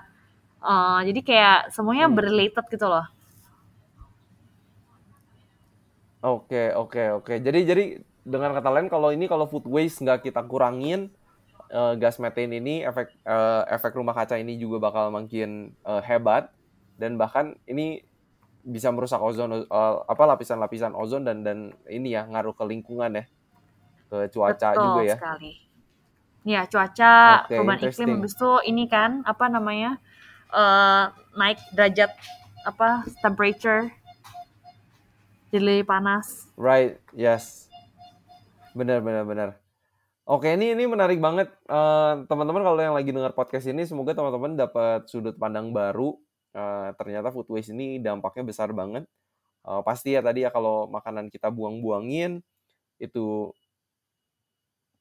[0.64, 2.16] uh, jadi kayak semuanya hmm.
[2.16, 3.06] berrelated gitu loh
[6.22, 7.34] Oke, oke, oke.
[7.42, 7.84] Jadi jadi
[8.22, 11.10] dengan kata lain kalau ini kalau food waste nggak kita kurangin
[11.74, 16.54] uh, gas methane ini efek uh, efek rumah kaca ini juga bakal makin uh, hebat
[17.02, 18.06] dan bahkan ini
[18.62, 23.26] bisa merusak ozon uh, apa lapisan-lapisan ozon dan dan ini ya ngaruh ke lingkungan ya
[24.12, 25.16] ke cuaca Betul juga ya.
[25.16, 25.54] sekali.
[26.44, 27.14] Ya cuaca
[27.48, 29.96] okay, perubahan iklim habis itu ini kan apa namanya
[30.52, 32.12] uh, naik derajat
[32.68, 33.88] apa temperature
[35.52, 36.48] jadi panas.
[36.56, 37.68] Right, yes.
[38.72, 39.50] Benar, benar, benar.
[40.24, 44.56] Oke, ini ini menarik banget uh, teman-teman kalau yang lagi dengar podcast ini semoga teman-teman
[44.56, 46.16] dapat sudut pandang baru.
[46.56, 49.04] Uh, ternyata food waste ini dampaknya besar banget.
[49.68, 52.40] Uh, pasti ya tadi ya kalau makanan kita buang-buangin
[52.96, 53.52] itu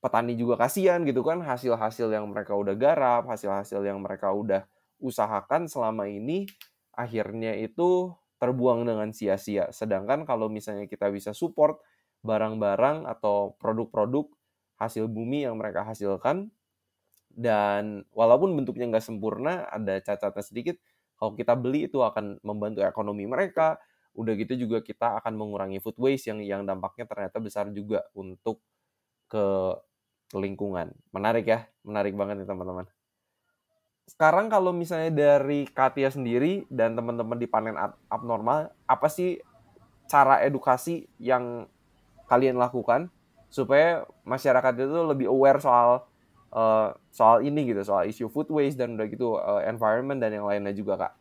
[0.01, 4.65] petani juga kasihan gitu kan hasil-hasil yang mereka udah garap, hasil-hasil yang mereka udah
[5.01, 6.49] usahakan selama ini
[6.97, 9.69] akhirnya itu terbuang dengan sia-sia.
[9.73, 11.81] Sedangkan kalau misalnya kita bisa support
[12.25, 14.29] barang-barang atau produk-produk
[14.81, 16.49] hasil bumi yang mereka hasilkan,
[17.31, 20.77] dan walaupun bentuknya nggak sempurna, ada cacatnya sedikit,
[21.15, 23.79] kalau kita beli itu akan membantu ekonomi mereka,
[24.17, 28.65] udah gitu juga kita akan mengurangi food waste yang yang dampaknya ternyata besar juga untuk
[29.31, 29.77] ke
[30.35, 30.95] lingkungan.
[31.11, 32.87] Menarik ya, menarik banget nih teman-teman
[34.11, 37.79] sekarang kalau misalnya dari Katia sendiri dan teman-teman di panen
[38.11, 39.39] abnormal, apa sih
[40.11, 41.71] cara edukasi yang
[42.27, 43.07] kalian lakukan
[43.55, 46.11] supaya masyarakat itu lebih aware soal
[46.51, 50.47] uh, soal ini gitu, soal isu food waste dan udah gitu uh, environment dan yang
[50.47, 51.13] lainnya juga kak?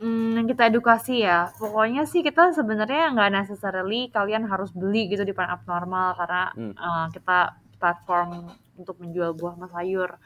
[0.00, 1.50] Hmm, kita edukasi ya.
[1.58, 6.74] Pokoknya sih kita sebenarnya nggak necessarily kalian harus beli gitu di panen abnormal karena hmm.
[6.78, 10.20] uh, kita platform untuk menjual buah mas sayur.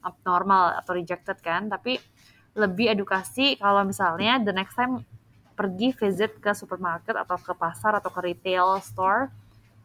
[0.00, 1.98] Abnormal atau rejected kan tapi
[2.56, 5.04] lebih edukasi kalau misalnya the next time
[5.58, 9.28] pergi visit ke supermarket atau ke pasar atau ke retail store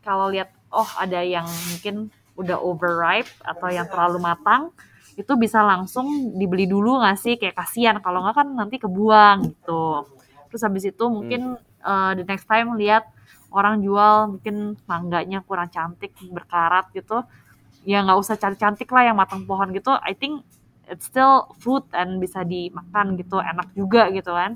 [0.05, 4.71] kalau lihat oh ada yang mungkin udah overripe atau yang terlalu matang
[5.19, 7.35] itu bisa langsung dibeli dulu nggak sih?
[7.35, 10.07] Kayak kasihan kalau nggak kan nanti kebuang gitu.
[10.49, 11.83] Terus habis itu mungkin hmm.
[11.83, 13.07] uh, the next time lihat
[13.51, 17.23] orang jual mungkin mangganya kurang cantik berkarat gitu.
[17.83, 19.91] Ya nggak usah cantik-cantik lah yang matang pohon gitu.
[20.01, 20.47] I think
[20.87, 24.55] it's still food and bisa dimakan gitu enak juga gitu kan.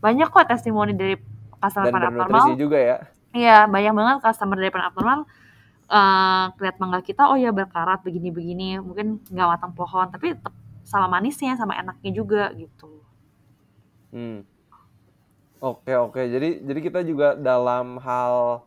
[0.00, 1.18] Banyak kok testimoni dari
[1.58, 2.54] customer pan abnormal.
[2.54, 2.96] juga ya.
[3.36, 5.26] Iya banyak banget customer dari abnormal.
[5.86, 8.78] Uh, lihat mangga kita oh ya berkarat begini-begini.
[8.78, 10.54] Mungkin nggak matang pohon tapi tetap
[10.86, 13.02] sama manisnya sama enaknya juga gitu.
[14.14, 14.46] Hmm.
[15.60, 16.20] Oke oke.
[16.20, 18.64] Jadi jadi kita juga dalam hal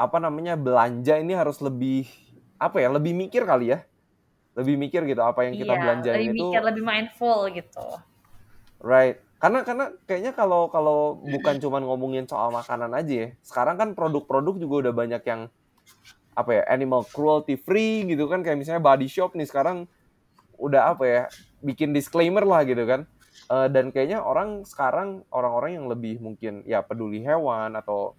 [0.00, 2.08] apa namanya belanja ini harus lebih
[2.56, 3.84] apa ya lebih mikir kali ya?
[4.58, 7.86] Lebih mikir gitu apa yang kita iya, belanjain lebih itu mikir lebih mindful gitu.
[8.80, 9.20] Right.
[9.40, 14.54] Karena karena kayaknya kalau kalau bukan cuma ngomongin soal makanan aja ya sekarang kan produk-produk
[14.60, 15.48] juga udah banyak yang
[16.36, 18.44] apa ya animal cruelty free gitu kan.
[18.44, 19.88] Kayak misalnya body shop nih sekarang
[20.60, 21.22] udah apa ya
[21.64, 23.08] bikin disclaimer lah gitu kan
[23.50, 28.14] uh, dan kayaknya orang sekarang orang-orang yang lebih mungkin ya peduli hewan atau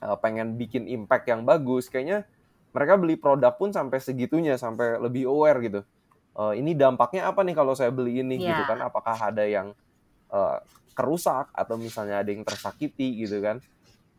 [0.00, 2.24] uh, pengen bikin impact yang bagus kayaknya
[2.74, 5.80] mereka beli produk pun sampai segitunya sampai lebih aware gitu.
[6.34, 8.50] Uh, ini dampaknya apa nih kalau saya beli ini yeah.
[8.50, 8.82] gitu kan?
[8.82, 9.70] Apakah ada yang
[10.34, 10.58] uh,
[10.98, 13.62] kerusak atau misalnya ada yang tersakiti gitu kan?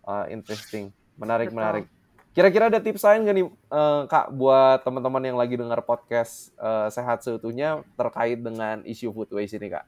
[0.07, 0.95] Uh, interesting.
[1.19, 1.59] Menarik Betul.
[1.59, 1.85] menarik.
[2.31, 6.87] Kira-kira ada tips lain gak nih uh, kak buat teman-teman yang lagi dengar podcast uh,
[6.87, 9.87] sehat seutuhnya terkait dengan isu food waste ini kak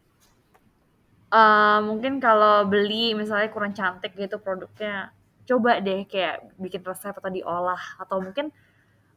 [1.31, 5.11] uh, mungkin kalau beli misalnya kurang cantik gitu produknya
[5.47, 8.51] coba deh kayak bikin resep atau diolah atau mungkin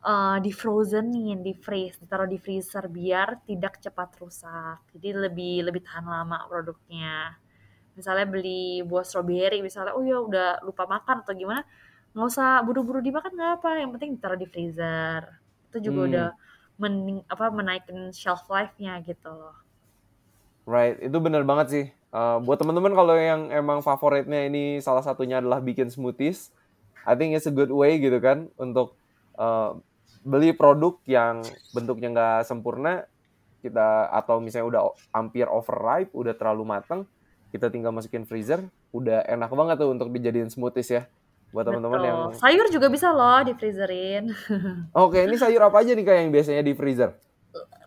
[0.05, 4.79] uh, di frozenin, di freeze, ditaruh di freezer biar tidak cepat rusak.
[4.97, 7.35] Jadi lebih lebih tahan lama produknya.
[7.99, 11.67] Misalnya beli buah strawberry, misalnya, oh ya udah lupa makan atau gimana,
[12.15, 15.27] nggak usah buru-buru dimakan nggak apa, yang penting ditaruh di freezer.
[15.69, 16.09] Itu juga hmm.
[16.09, 16.29] udah
[16.81, 16.95] men,
[17.29, 19.59] apa menaikkan shelf life-nya gitu loh.
[20.65, 21.87] Right, itu bener banget sih.
[22.11, 26.51] Uh, buat teman-teman kalau yang emang favoritnya ini salah satunya adalah bikin smoothies,
[27.07, 28.99] I think it's a good way gitu kan untuk
[29.39, 29.79] uh,
[30.27, 33.07] beli produk yang bentuknya nggak sempurna
[33.63, 37.07] kita atau misalnya udah hampir overripe, udah terlalu matang,
[37.53, 38.59] kita tinggal masukin freezer,
[38.91, 41.03] udah enak banget tuh untuk dijadiin smoothies ya.
[41.51, 44.31] Buat teman-teman yang sayur juga bisa loh di freezerin.
[45.05, 47.11] Oke, ini sayur apa aja nih kayak yang biasanya di freezer?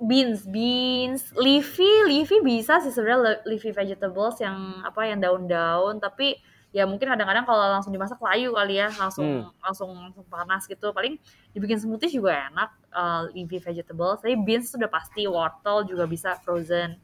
[0.03, 6.35] Beans, beans, leafy, leafy bisa sih sebenarnya leafy vegetables yang apa yang daun-daun, tapi
[6.73, 9.53] ya mungkin kadang-kadang kalau langsung dimasak layu kali ya, langsung Hmm.
[9.61, 10.89] langsung langsung panas gitu.
[10.91, 11.21] Paling
[11.53, 14.19] dibikin smoothie juga enak uh, leafy vegetables.
[14.25, 16.97] Tapi beans sudah pasti, wortel juga bisa frozen.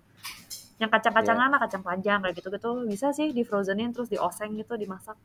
[0.82, 5.15] Yang kacang-kacangan lah, kacang panjang kayak gitu-gitu bisa sih di frozenin terus dioseng gitu dimasak.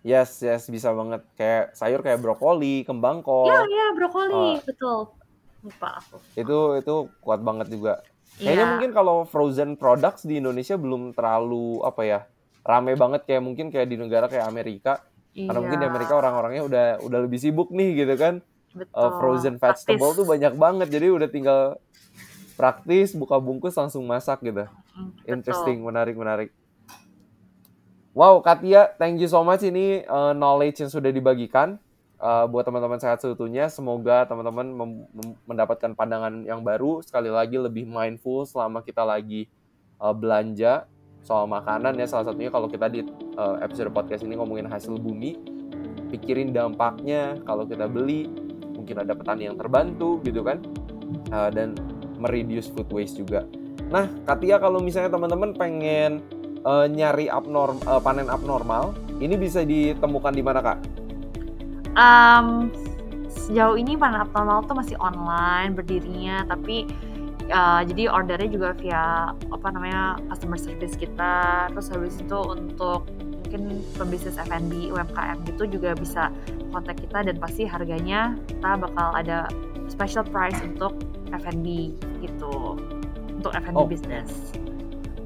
[0.00, 1.20] Yes, yes, bisa banget.
[1.36, 3.44] Kayak sayur kayak brokoli, kembang kol.
[3.44, 5.12] Iya, iya, brokoli, Uh, betul.
[5.60, 6.16] Lupa aku.
[6.34, 8.00] itu itu kuat banget juga.
[8.36, 8.70] Kayaknya Iya.
[8.72, 12.20] mungkin kalau frozen products di Indonesia belum terlalu apa ya
[12.60, 15.04] rame banget kayak mungkin kayak di negara kayak Amerika.
[15.30, 18.34] Karena mungkin di Iya, Amerika orang-orangnya udah udah lebih sibuk nih gitu kan.
[18.70, 19.10] Uh, betul.
[19.18, 19.82] frozen Praktis.
[19.84, 20.88] vegetable tuh banyak banget.
[20.88, 21.60] Jadi udah tinggal
[22.54, 24.64] praktis buka bungkus langsung masak gitu.
[24.66, 25.06] Betul.
[25.26, 26.50] Interesting, menarik, menarik.
[28.10, 31.78] Wow, Katia, thank you so much ini uh, knowledge yang sudah dibagikan
[32.20, 33.66] uh, buat teman-teman sehat seutuhnya.
[33.72, 34.70] Semoga teman-teman
[35.48, 39.48] mendapatkan pandangan yang baru, sekali lagi lebih mindful selama kita lagi
[39.98, 40.86] uh, belanja
[41.24, 42.06] soal makanan ya.
[42.06, 43.02] Salah satunya kalau kita di
[43.40, 45.40] uh, episode podcast ini ngomongin hasil bumi,
[46.14, 48.28] pikirin dampaknya kalau kita beli,
[48.76, 50.60] mungkin ada petani yang terbantu gitu kan,
[51.34, 51.74] Uh, dan
[52.22, 53.42] mereduce food waste juga.
[53.90, 56.22] Nah, Katia kalau misalnya teman-teman pengen
[56.62, 60.78] uh, nyari abnorm uh, panen abnormal, ini bisa ditemukan di mana kak?
[61.98, 62.70] Um,
[63.30, 66.86] sejauh ini panen abnormal tuh masih online berdirinya, tapi
[67.50, 71.66] uh, jadi ordernya juga via apa namanya customer service kita.
[71.74, 73.06] Terus habis itu untuk
[73.50, 76.30] mungkin pembisnis F&B UMKM gitu juga bisa
[76.70, 79.50] kontak kita dan pasti harganya kita bakal ada
[79.90, 80.94] special price untuk
[81.34, 82.78] F&B gitu
[83.34, 83.90] untuk F&B Oh.
[83.90, 84.54] business.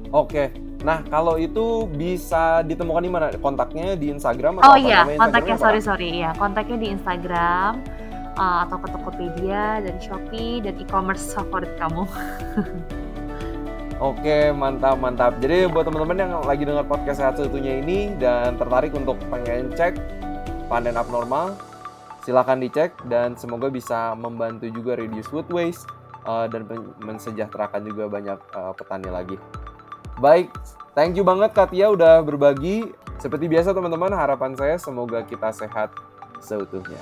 [0.09, 0.64] Oke.
[0.85, 3.25] Nah, kalau itu bisa ditemukan di mana?
[3.41, 5.87] Kontaknya di Instagram atau Oh apa iya, namanya kontaknya sorry apa?
[5.89, 7.71] sorry ya, kontaknya di Instagram
[8.37, 12.05] uh, atau ke Tokopedia dan Shopee dan e-commerce favorit kamu.
[14.13, 15.41] Oke, mantap, mantap.
[15.41, 19.97] Jadi buat teman-teman yang lagi dengar podcast sehat seutuhnya ini dan tertarik untuk pengen cek
[20.69, 21.57] panen abnormal,
[22.21, 25.89] silakan dicek dan semoga bisa membantu juga reduce food waste
[26.29, 29.39] uh, dan men- mensejahterakan juga banyak uh, petani lagi.
[30.15, 30.47] Baik,
[30.95, 32.87] thank you banget Katia udah berbagi.
[33.19, 35.91] Seperti biasa teman-teman, harapan saya semoga kita sehat
[36.39, 36.99] seutuhnya.